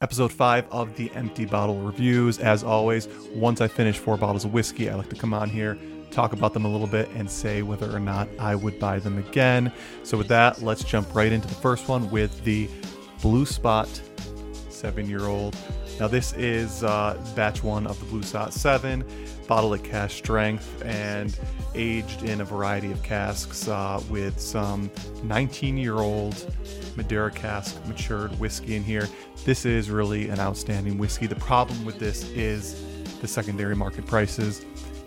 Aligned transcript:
Episode 0.00 0.32
5 0.32 0.68
of 0.70 0.94
the 0.94 1.10
Empty 1.16 1.44
Bottle 1.44 1.80
Reviews. 1.80 2.38
As 2.38 2.62
always, 2.62 3.08
once 3.34 3.60
I 3.60 3.66
finish 3.66 3.98
four 3.98 4.16
bottles 4.16 4.44
of 4.44 4.52
whiskey, 4.52 4.88
I 4.88 4.94
like 4.94 5.08
to 5.08 5.16
come 5.16 5.34
on 5.34 5.50
here, 5.50 5.76
talk 6.12 6.32
about 6.32 6.54
them 6.54 6.64
a 6.64 6.68
little 6.68 6.86
bit, 6.86 7.08
and 7.16 7.28
say 7.28 7.62
whether 7.62 7.92
or 7.92 7.98
not 7.98 8.28
I 8.38 8.54
would 8.54 8.78
buy 8.78 9.00
them 9.00 9.18
again. 9.18 9.72
So, 10.04 10.16
with 10.16 10.28
that, 10.28 10.62
let's 10.62 10.84
jump 10.84 11.12
right 11.16 11.32
into 11.32 11.48
the 11.48 11.56
first 11.56 11.88
one 11.88 12.08
with 12.12 12.44
the 12.44 12.70
Blue 13.20 13.44
Spot 13.44 13.88
seven 14.68 15.08
year 15.08 15.26
old. 15.26 15.56
Now, 16.00 16.06
this 16.06 16.32
is 16.34 16.84
uh, 16.84 17.20
batch 17.34 17.64
one 17.64 17.84
of 17.86 17.98
the 17.98 18.06
Blue 18.06 18.22
Spot 18.22 18.52
7, 18.54 19.04
bottled 19.48 19.74
at 19.74 19.84
cask 19.84 20.16
strength 20.16 20.80
and 20.84 21.36
aged 21.74 22.22
in 22.22 22.40
a 22.40 22.44
variety 22.44 22.92
of 22.92 23.02
casks 23.02 23.66
uh, 23.66 24.00
with 24.08 24.38
some 24.38 24.90
19 25.24 25.76
year 25.76 25.96
old 25.96 26.54
Madeira 26.96 27.32
cask 27.32 27.84
matured 27.86 28.38
whiskey 28.38 28.76
in 28.76 28.84
here. 28.84 29.08
This 29.44 29.66
is 29.66 29.90
really 29.90 30.28
an 30.28 30.38
outstanding 30.38 30.98
whiskey. 30.98 31.26
The 31.26 31.36
problem 31.36 31.84
with 31.84 31.98
this 31.98 32.28
is 32.30 32.80
the 33.20 33.26
secondary 33.26 33.74
market 33.74 34.06
prices. 34.06 34.64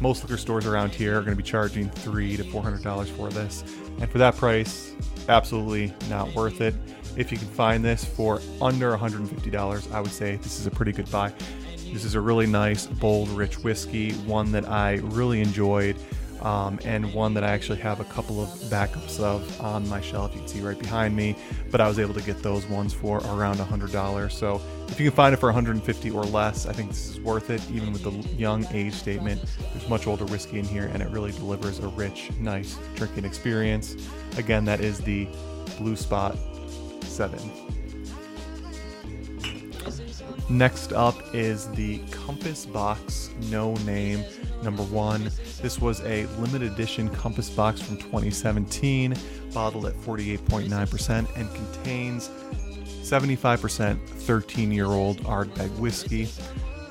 Most 0.00 0.22
liquor 0.22 0.36
stores 0.36 0.66
around 0.66 0.92
here 0.92 1.16
are 1.16 1.20
going 1.20 1.36
to 1.36 1.42
be 1.42 1.48
charging 1.48 1.88
three 1.88 2.36
to 2.36 2.44
four 2.44 2.62
hundred 2.62 2.82
dollars 2.82 3.08
for 3.08 3.30
this, 3.30 3.62
and 4.00 4.10
for 4.10 4.18
that 4.18 4.36
price, 4.36 4.92
absolutely 5.28 5.94
not 6.10 6.34
worth 6.34 6.60
it. 6.60 6.74
If 7.16 7.30
you 7.30 7.38
can 7.38 7.48
find 7.48 7.84
this 7.84 8.04
for 8.04 8.40
under 8.60 8.96
$150, 8.96 9.92
I 9.92 10.00
would 10.00 10.10
say 10.10 10.36
this 10.36 10.58
is 10.58 10.66
a 10.66 10.70
pretty 10.70 10.92
good 10.92 11.10
buy. 11.10 11.32
This 11.92 12.04
is 12.04 12.14
a 12.16 12.20
really 12.20 12.46
nice, 12.46 12.86
bold, 12.86 13.28
rich 13.28 13.58
whiskey, 13.58 14.12
one 14.12 14.50
that 14.52 14.68
I 14.68 14.94
really 14.94 15.40
enjoyed 15.40 15.96
um, 16.44 16.78
and 16.84 17.12
one 17.14 17.34
that 17.34 17.42
I 17.42 17.50
actually 17.50 17.78
have 17.78 18.00
a 18.00 18.04
couple 18.04 18.42
of 18.42 18.48
backups 18.64 19.18
of 19.18 19.60
on 19.60 19.88
my 19.88 20.00
shelf. 20.00 20.32
You 20.34 20.40
can 20.40 20.48
see 20.48 20.60
right 20.60 20.78
behind 20.78 21.16
me, 21.16 21.36
but 21.70 21.80
I 21.80 21.88
was 21.88 21.98
able 21.98 22.14
to 22.14 22.22
get 22.22 22.42
those 22.42 22.66
ones 22.66 22.92
for 22.92 23.18
around 23.18 23.56
$100. 23.56 24.30
So 24.30 24.60
if 24.88 25.00
you 25.00 25.08
can 25.08 25.16
find 25.16 25.34
it 25.34 25.38
for 25.38 25.46
150 25.46 26.10
or 26.10 26.24
less, 26.24 26.66
I 26.66 26.72
think 26.72 26.90
this 26.90 27.10
is 27.10 27.20
worth 27.20 27.50
it. 27.50 27.62
Even 27.70 27.92
with 27.92 28.02
the 28.02 28.10
young 28.36 28.66
age 28.72 28.92
statement, 28.92 29.42
there's 29.72 29.88
much 29.88 30.06
older 30.06 30.26
whiskey 30.26 30.58
in 30.58 30.66
here, 30.66 30.90
and 30.92 31.02
it 31.02 31.08
really 31.08 31.32
delivers 31.32 31.78
a 31.78 31.88
rich, 31.88 32.30
nice 32.38 32.78
drinking 32.94 33.24
experience. 33.24 33.96
Again, 34.36 34.64
that 34.66 34.80
is 34.80 35.00
the 35.00 35.26
Blue 35.78 35.96
Spot 35.96 36.36
7. 37.14 37.38
Next 40.50 40.92
up 40.92 41.16
is 41.34 41.70
the 41.70 41.98
Compass 42.10 42.66
Box 42.66 43.30
No 43.50 43.74
Name 43.86 44.24
number 44.62 44.82
one. 44.82 45.30
This 45.62 45.80
was 45.80 46.00
a 46.02 46.26
limited 46.38 46.72
edition 46.72 47.08
Compass 47.08 47.48
Box 47.48 47.80
from 47.80 47.96
2017, 47.96 49.14
bottled 49.52 49.86
at 49.86 49.94
48.9%, 49.94 51.36
and 51.36 51.54
contains 51.54 52.28
75% 53.08 54.00
13 54.06 54.72
year 54.72 54.86
old 54.86 55.18
Ardbeg 55.24 55.70
whiskey. 55.78 56.28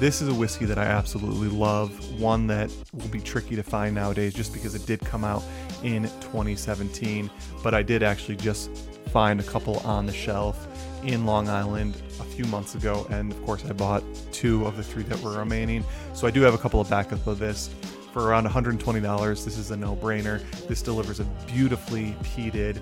This 0.00 0.22
is 0.22 0.28
a 0.28 0.34
whiskey 0.34 0.64
that 0.64 0.78
I 0.78 0.84
absolutely 0.84 1.48
love, 1.48 2.18
one 2.18 2.46
that 2.46 2.72
will 2.94 3.08
be 3.08 3.20
tricky 3.20 3.54
to 3.54 3.62
find 3.62 3.94
nowadays 3.94 4.32
just 4.32 4.54
because 4.54 4.74
it 4.74 4.86
did 4.86 5.00
come 5.00 5.24
out 5.24 5.42
in 5.82 6.04
2017, 6.20 7.30
but 7.62 7.74
I 7.74 7.82
did 7.82 8.02
actually 8.02 8.36
just 8.36 8.74
find 9.12 9.40
a 9.40 9.42
couple 9.42 9.76
on 9.80 10.06
the 10.06 10.12
shelf 10.14 10.66
in 11.04 11.26
Long 11.26 11.50
Island 11.50 12.00
a 12.18 12.24
few 12.24 12.46
months 12.46 12.74
ago, 12.74 13.06
and 13.10 13.30
of 13.30 13.44
course, 13.44 13.62
I 13.66 13.74
bought 13.74 14.02
two 14.32 14.64
of 14.64 14.78
the 14.78 14.82
three 14.82 15.02
that 15.02 15.20
were 15.20 15.36
remaining. 15.36 15.84
So 16.14 16.26
I 16.26 16.30
do 16.30 16.40
have 16.40 16.54
a 16.54 16.58
couple 16.58 16.80
of 16.80 16.88
backups 16.88 17.26
of 17.26 17.38
this 17.38 17.68
for 18.12 18.26
around 18.26 18.46
$120. 18.46 19.44
This 19.44 19.58
is 19.58 19.70
a 19.70 19.76
no 19.76 19.96
brainer. 19.96 20.42
This 20.66 20.82
delivers 20.82 21.20
a 21.20 21.24
beautifully 21.46 22.16
peated, 22.22 22.80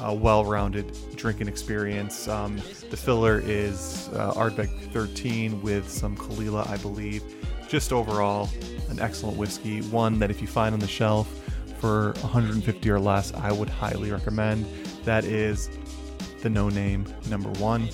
uh, 0.00 0.12
well 0.12 0.44
rounded 0.44 0.96
drinking 1.16 1.48
experience. 1.48 2.28
Um, 2.28 2.56
the 2.90 2.96
filler 2.96 3.40
is 3.44 4.08
uh, 4.14 4.32
Ardbeg 4.34 4.92
13 4.92 5.60
with 5.62 5.88
some 5.90 6.16
Caol 6.16 6.42
Ila, 6.42 6.66
I 6.68 6.76
believe. 6.78 7.22
Just 7.68 7.92
overall, 7.92 8.48
an 8.88 8.98
excellent 9.00 9.36
whiskey. 9.36 9.82
One 9.82 10.18
that 10.20 10.30
if 10.30 10.40
you 10.40 10.46
find 10.46 10.72
on 10.72 10.80
the 10.80 10.88
shelf 10.88 11.28
for 11.78 12.12
150 12.20 12.90
or 12.90 12.98
less, 12.98 13.32
I 13.34 13.52
would 13.52 13.68
highly 13.68 14.10
recommend. 14.10 14.64
That 15.04 15.24
is 15.24 15.68
the 16.42 16.48
no 16.48 16.68
name 16.68 17.06
number 17.28 17.50
one. 17.60 17.88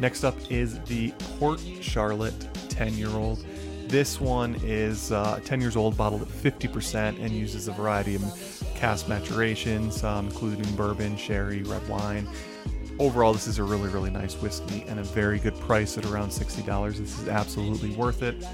Next 0.00 0.24
up 0.24 0.34
is 0.50 0.80
the 0.80 1.12
Port 1.38 1.60
Charlotte 1.80 2.34
10 2.74 2.94
year 2.94 3.10
old. 3.10 3.44
This 3.88 4.20
one 4.20 4.56
is 4.62 5.12
uh, 5.12 5.40
10 5.44 5.60
years 5.60 5.76
old, 5.76 5.96
bottled 5.96 6.22
at 6.22 6.28
50%, 6.28 7.20
and 7.20 7.30
uses 7.30 7.68
a 7.68 7.72
variety 7.72 8.16
of 8.16 8.22
cask 8.74 9.08
maturations, 9.08 10.02
um, 10.02 10.26
including 10.26 10.64
bourbon, 10.74 11.16
sherry, 11.16 11.62
red 11.62 11.86
wine. 11.88 12.26
Overall, 12.98 13.32
this 13.32 13.46
is 13.46 13.58
a 13.58 13.62
really, 13.62 13.88
really 13.88 14.10
nice 14.10 14.34
whiskey 14.40 14.84
and 14.88 14.98
a 15.00 15.02
very 15.02 15.38
good 15.38 15.58
price 15.60 15.98
at 15.98 16.06
around 16.06 16.30
$60. 16.30 16.96
This 16.96 17.18
is 17.20 17.28
absolutely 17.28 17.90
worth 17.96 18.22
it. 18.22 18.44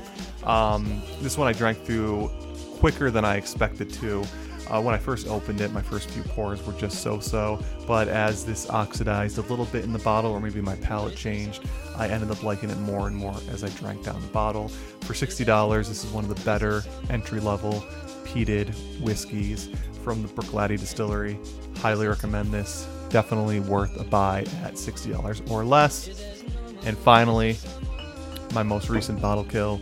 Um, 0.45 1.03
this 1.21 1.39
one 1.39 1.47
I 1.47 1.53
drank 1.53 1.85
through 1.85 2.31
quicker 2.79 3.11
than 3.11 3.25
I 3.25 3.37
expected 3.37 3.93
to. 3.95 4.25
Uh, 4.71 4.81
when 4.81 4.95
I 4.95 4.99
first 4.99 5.27
opened 5.27 5.61
it, 5.61 5.73
my 5.73 5.83
first 5.83 6.09
few 6.11 6.23
pours 6.23 6.65
were 6.65 6.73
just 6.75 7.03
so 7.03 7.19
so, 7.19 7.63
but 7.89 8.07
as 8.07 8.45
this 8.45 8.71
oxidized 8.71 9.39
a 9.39 9.43
little 9.43 9.65
bit 9.67 9.83
in 9.83 9.93
the 9.93 9.99
bottle, 9.99 10.31
or 10.31 10.41
maybe 10.41 10.61
my 10.61 10.77
palate 10.77 11.17
changed, 11.17 11.65
I 11.97 12.07
ended 12.07 12.31
up 12.31 12.45
liking 12.45 12.71
it 12.71 12.79
more 12.79 13.09
and 13.09 13.17
more 13.17 13.35
as 13.51 13.65
I 13.65 13.69
drank 13.71 14.05
down 14.05 14.21
the 14.21 14.29
bottle. 14.29 14.69
For 15.01 15.13
$60, 15.13 15.89
this 15.89 16.05
is 16.05 16.13
one 16.13 16.23
of 16.23 16.35
the 16.35 16.41
better 16.45 16.85
entry 17.09 17.41
level 17.41 17.85
peated 18.25 18.73
whiskeys 19.01 19.69
from 20.05 20.23
the 20.23 20.29
Bruichladdich 20.29 20.79
Distillery. 20.79 21.37
Highly 21.79 22.07
recommend 22.07 22.53
this. 22.53 22.87
Definitely 23.09 23.59
worth 23.59 24.01
a 24.01 24.05
buy 24.05 24.43
at 24.63 24.75
$60 24.75 25.51
or 25.51 25.65
less. 25.65 26.09
And 26.85 26.97
finally, 26.97 27.59
my 28.55 28.63
most 28.63 28.89
recent 28.89 29.21
bottle 29.21 29.45
kill 29.45 29.81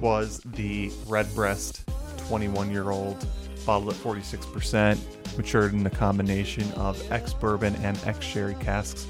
was 0.00 0.40
the 0.54 0.90
Redbreast 1.06 1.84
21 2.28 2.70
year 2.70 2.90
old, 2.90 3.26
bottled 3.64 3.94
at 3.94 4.00
46%, 4.00 5.36
matured 5.36 5.74
in 5.74 5.86
a 5.86 5.90
combination 5.90 6.70
of 6.72 7.00
ex 7.12 7.32
bourbon 7.32 7.74
and 7.76 7.98
ex 8.04 8.24
sherry 8.24 8.54
casks. 8.56 9.06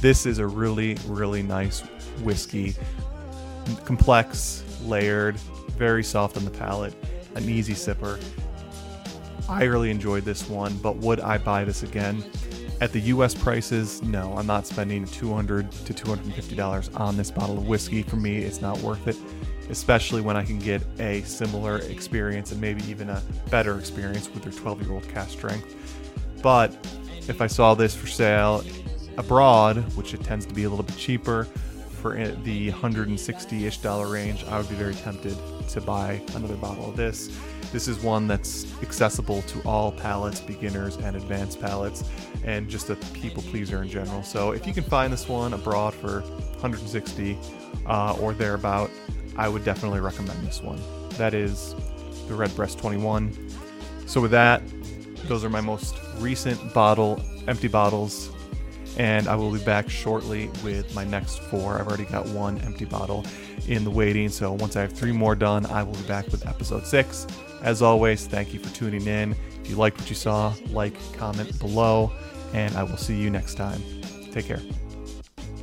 This 0.00 0.26
is 0.26 0.38
a 0.38 0.46
really, 0.46 0.96
really 1.06 1.42
nice 1.42 1.80
whiskey. 2.22 2.74
Complex, 3.84 4.64
layered, 4.82 5.36
very 5.76 6.02
soft 6.02 6.36
on 6.36 6.44
the 6.44 6.50
palate, 6.50 6.94
an 7.34 7.48
easy 7.48 7.74
sipper. 7.74 8.22
I 9.48 9.64
really 9.64 9.90
enjoyed 9.90 10.24
this 10.24 10.48
one, 10.48 10.76
but 10.78 10.96
would 10.96 11.20
I 11.20 11.38
buy 11.38 11.64
this 11.64 11.82
again? 11.82 12.24
At 12.80 12.92
the 12.92 13.00
US 13.00 13.34
prices, 13.34 14.02
no, 14.02 14.34
I'm 14.36 14.46
not 14.46 14.66
spending 14.66 15.04
200 15.04 15.70
to 15.72 15.94
$250 15.94 17.00
on 17.00 17.16
this 17.16 17.30
bottle 17.30 17.58
of 17.58 17.66
whiskey. 17.66 18.02
For 18.02 18.16
me, 18.16 18.38
it's 18.38 18.60
not 18.60 18.78
worth 18.78 19.08
it 19.08 19.16
especially 19.70 20.20
when 20.20 20.36
I 20.36 20.44
can 20.44 20.58
get 20.58 20.82
a 20.98 21.22
similar 21.22 21.78
experience 21.78 22.52
and 22.52 22.60
maybe 22.60 22.82
even 22.84 23.10
a 23.10 23.22
better 23.50 23.78
experience 23.78 24.28
with 24.32 24.42
their 24.42 24.52
12 24.52 24.82
year 24.82 24.92
old 24.92 25.08
cask 25.08 25.30
strength. 25.30 25.74
But 26.42 26.74
if 27.28 27.40
I 27.40 27.46
saw 27.46 27.74
this 27.74 27.94
for 27.94 28.06
sale 28.06 28.64
abroad, 29.16 29.78
which 29.96 30.14
it 30.14 30.22
tends 30.22 30.46
to 30.46 30.54
be 30.54 30.64
a 30.64 30.68
little 30.70 30.84
bit 30.84 30.96
cheaper, 30.96 31.46
for 31.98 32.16
the 32.44 32.70
160 32.70 33.66
ish 33.66 33.78
dollar 33.78 34.06
range, 34.06 34.44
I 34.44 34.58
would 34.58 34.68
be 34.68 34.76
very 34.76 34.94
tempted 34.94 35.36
to 35.70 35.80
buy 35.80 36.20
another 36.34 36.54
bottle 36.54 36.88
of 36.88 36.96
this. 36.96 37.28
This 37.72 37.88
is 37.88 37.98
one 37.98 38.26
that's 38.26 38.66
accessible 38.82 39.42
to 39.42 39.60
all 39.62 39.92
palates, 39.92 40.40
beginners 40.40 40.96
and 40.96 41.16
advanced 41.16 41.60
palates, 41.60 42.04
and 42.44 42.68
just 42.68 42.88
a 42.88 42.94
people 43.12 43.42
pleaser 43.42 43.82
in 43.82 43.88
general. 43.88 44.22
So 44.22 44.52
if 44.52 44.66
you 44.66 44.72
can 44.72 44.84
find 44.84 45.12
this 45.12 45.28
one 45.28 45.52
abroad 45.52 45.92
for 45.92 46.20
160 46.20 47.38
uh, 47.86 48.16
or 48.20 48.32
thereabout, 48.32 48.90
I 49.38 49.48
would 49.48 49.64
definitely 49.64 50.00
recommend 50.00 50.46
this 50.46 50.60
one. 50.60 50.80
That 51.10 51.32
is 51.32 51.74
the 52.26 52.34
Redbreast 52.34 52.78
21. 52.78 53.32
So 54.06 54.20
with 54.20 54.32
that, 54.32 54.62
those 55.26 55.44
are 55.44 55.50
my 55.50 55.60
most 55.60 55.96
recent 56.18 56.74
bottle, 56.74 57.22
empty 57.46 57.68
bottles, 57.68 58.30
and 58.96 59.28
I 59.28 59.36
will 59.36 59.52
be 59.52 59.60
back 59.60 59.88
shortly 59.88 60.50
with 60.64 60.94
my 60.94 61.04
next 61.04 61.38
four. 61.44 61.78
I've 61.78 61.86
already 61.86 62.04
got 62.04 62.26
one 62.26 62.58
empty 62.58 62.84
bottle 62.84 63.24
in 63.68 63.84
the 63.84 63.90
waiting, 63.90 64.28
so 64.28 64.52
once 64.52 64.76
I 64.76 64.82
have 64.82 64.92
three 64.92 65.12
more 65.12 65.34
done, 65.34 65.66
I 65.66 65.82
will 65.82 65.94
be 65.94 66.02
back 66.02 66.26
with 66.28 66.46
episode 66.46 66.86
six. 66.86 67.26
As 67.62 67.80
always, 67.80 68.26
thank 68.26 68.52
you 68.52 68.60
for 68.60 68.74
tuning 68.74 69.06
in. 69.06 69.36
If 69.62 69.70
you 69.70 69.76
liked 69.76 69.98
what 69.98 70.08
you 70.08 70.16
saw, 70.16 70.52
like, 70.70 70.94
comment 71.16 71.58
below, 71.58 72.12
and 72.54 72.76
I 72.76 72.82
will 72.82 72.96
see 72.96 73.16
you 73.16 73.30
next 73.30 73.54
time. 73.54 73.82
Take 74.32 74.46
care. 74.46 74.60